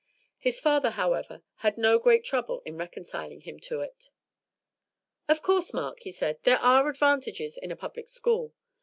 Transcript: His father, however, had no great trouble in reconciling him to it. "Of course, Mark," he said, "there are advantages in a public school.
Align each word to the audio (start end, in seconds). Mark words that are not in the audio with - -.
His 0.39 0.59
father, 0.59 0.89
however, 0.89 1.43
had 1.57 1.77
no 1.77 1.99
great 1.99 2.23
trouble 2.25 2.63
in 2.65 2.75
reconciling 2.75 3.41
him 3.41 3.59
to 3.59 3.81
it. 3.81 4.09
"Of 5.29 5.43
course, 5.43 5.75
Mark," 5.75 5.99
he 5.99 6.11
said, 6.11 6.39
"there 6.41 6.57
are 6.57 6.89
advantages 6.89 7.55
in 7.55 7.71
a 7.71 7.75
public 7.75 8.09
school. 8.09 8.51